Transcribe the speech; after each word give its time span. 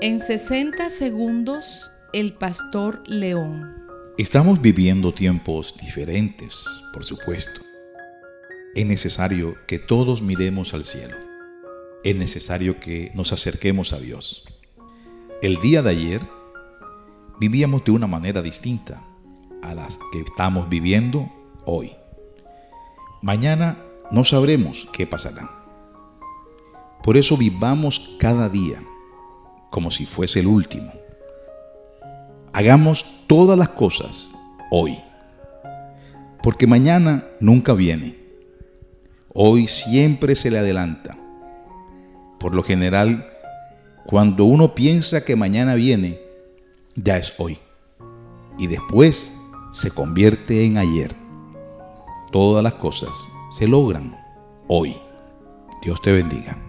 En 0.00 0.20
60 0.20 0.90
segundos, 0.90 1.90
el 2.12 2.34
pastor 2.34 3.02
León. 3.06 3.84
Estamos 4.18 4.60
viviendo 4.60 5.14
tiempos 5.14 5.76
diferentes, 5.80 6.64
por 6.92 7.04
supuesto. 7.04 7.62
Es 8.74 8.86
necesario 8.86 9.56
que 9.66 9.78
todos 9.78 10.20
miremos 10.20 10.74
al 10.74 10.84
cielo. 10.84 11.16
Es 12.02 12.16
necesario 12.16 12.78
que 12.80 13.10
nos 13.14 13.32
acerquemos 13.32 13.92
a 13.92 13.98
Dios. 13.98 14.60
El 15.40 15.58
día 15.60 15.82
de 15.82 15.90
ayer 15.90 16.20
vivíamos 17.40 17.84
de 17.84 17.92
una 17.92 18.06
manera 18.06 18.42
distinta 18.42 19.02
a 19.62 19.74
las 19.74 19.98
que 20.12 20.20
estamos 20.20 20.68
viviendo 20.68 21.32
hoy. 21.64 21.92
Mañana 23.22 23.78
no 24.10 24.24
sabremos 24.24 24.86
qué 24.92 25.06
pasará. 25.06 25.50
Por 27.02 27.16
eso 27.16 27.36
vivamos 27.36 28.16
cada 28.18 28.48
día 28.48 28.82
como 29.74 29.90
si 29.90 30.06
fuese 30.06 30.38
el 30.38 30.46
último. 30.46 30.92
Hagamos 32.52 33.24
todas 33.26 33.58
las 33.58 33.70
cosas 33.70 34.32
hoy, 34.70 35.00
porque 36.44 36.68
mañana 36.68 37.24
nunca 37.40 37.72
viene. 37.72 38.16
Hoy 39.32 39.66
siempre 39.66 40.36
se 40.36 40.52
le 40.52 40.60
adelanta. 40.60 41.18
Por 42.38 42.54
lo 42.54 42.62
general, 42.62 43.28
cuando 44.06 44.44
uno 44.44 44.76
piensa 44.76 45.24
que 45.24 45.34
mañana 45.34 45.74
viene, 45.74 46.20
ya 46.94 47.16
es 47.16 47.34
hoy. 47.38 47.58
Y 48.56 48.68
después 48.68 49.34
se 49.72 49.90
convierte 49.90 50.64
en 50.64 50.78
ayer. 50.78 51.16
Todas 52.30 52.62
las 52.62 52.74
cosas 52.74 53.10
se 53.50 53.66
logran 53.66 54.16
hoy. 54.68 54.96
Dios 55.82 56.00
te 56.00 56.12
bendiga. 56.12 56.63